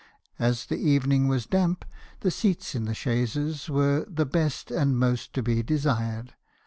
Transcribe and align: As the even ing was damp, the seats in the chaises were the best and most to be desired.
As 0.39 0.65
the 0.65 0.77
even 0.77 1.11
ing 1.11 1.27
was 1.27 1.45
damp, 1.45 1.85
the 2.21 2.31
seats 2.31 2.73
in 2.73 2.85
the 2.85 2.95
chaises 2.95 3.69
were 3.69 4.03
the 4.09 4.25
best 4.25 4.71
and 4.71 4.97
most 4.97 5.31
to 5.33 5.43
be 5.43 5.61
desired. 5.61 6.33